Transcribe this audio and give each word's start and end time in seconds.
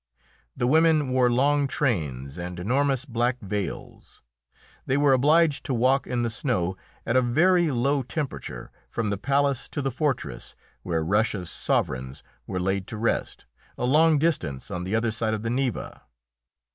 The 0.57 0.65
women 0.65 1.09
wore 1.11 1.31
long 1.31 1.67
trains 1.67 2.39
and 2.39 2.59
enormous 2.59 3.05
black 3.05 3.39
veils. 3.39 4.23
They 4.87 4.97
were 4.97 5.13
obliged 5.13 5.63
to 5.65 5.75
walk 5.75 6.07
in 6.07 6.23
the 6.23 6.31
snow, 6.31 6.75
at 7.05 7.15
a 7.15 7.21
very 7.21 7.69
low 7.69 8.01
temperature, 8.01 8.71
from 8.89 9.11
the 9.11 9.17
palace 9.19 9.69
to 9.69 9.79
the 9.79 9.91
fortress, 9.91 10.55
where 10.81 11.05
Russia's 11.05 11.51
sovereigns 11.51 12.23
were 12.47 12.59
laid 12.59 12.87
to 12.87 12.97
rest, 12.97 13.45
a 13.77 13.85
long 13.85 14.17
distance 14.17 14.71
on 14.71 14.85
the 14.85 14.95
other 14.95 15.11
side 15.11 15.35
of 15.35 15.43
the 15.43 15.51
Neva. 15.51 16.01